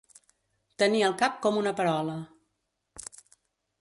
Tenir 0.83 1.03
el 1.09 1.13
cap 1.21 1.37
com 1.45 1.61
una 1.61 1.75
perola. 1.81 2.17